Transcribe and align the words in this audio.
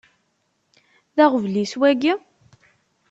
D 1.15 1.17
aɣbel-is 1.25 1.73
wagi? 1.79 2.13